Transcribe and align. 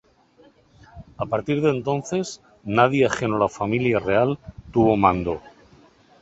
A 1.23 1.27
partir 1.27 1.61
de 1.61 1.69
entonces, 1.69 2.41
nadie 2.63 3.05
ajeno 3.05 3.35
a 3.35 3.39
la 3.41 3.49
familia 3.49 3.99
real 3.99 4.39
tuvo 4.73 4.97
mando. 4.97 5.39